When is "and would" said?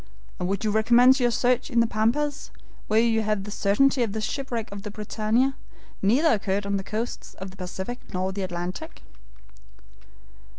0.39-0.63